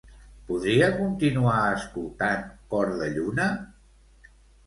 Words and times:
Podria 0.51 0.87
continuar 0.99 1.57
escoltant 1.75 2.47
"Cordelluna"? 2.73 3.49